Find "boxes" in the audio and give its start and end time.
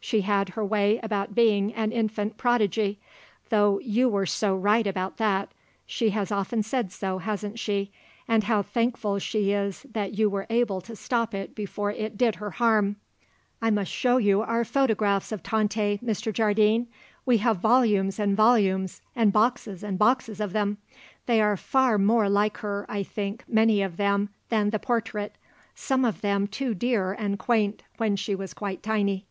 19.34-19.84, 19.98-20.40